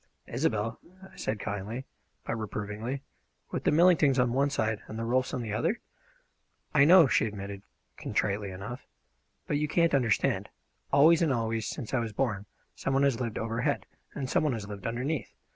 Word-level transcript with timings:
"Isobel!" 0.27 0.79
I 1.03 1.15
said 1.15 1.39
kindly 1.39 1.85
but 2.25 2.35
reprovingly. 2.35 3.03
"With 3.51 3.65
the 3.65 3.71
Millingtons 3.71 4.17
on 4.17 4.33
one 4.33 4.49
side 4.49 4.81
and 4.87 4.97
the 4.97 5.05
Rolfs 5.05 5.31
on 5.31 5.43
the 5.43 5.53
other?" 5.53 5.79
"I 6.73 6.85
know," 6.85 7.05
she 7.05 7.25
admitted 7.27 7.61
contritely 7.97 8.49
enough; 8.49 8.87
"but 9.45 9.57
you 9.57 9.67
can't 9.67 9.93
understand. 9.93 10.49
Always 10.91 11.21
and 11.21 11.31
always, 11.31 11.67
since 11.67 11.93
I 11.93 11.99
was 11.99 12.13
born, 12.13 12.47
some 12.73 12.95
one 12.95 13.03
has 13.03 13.19
lived 13.21 13.37
overhead, 13.37 13.85
and 14.15 14.27
some 14.27 14.43
one 14.43 14.53
has 14.53 14.67
lived 14.67 14.87
underneath. 14.87 15.35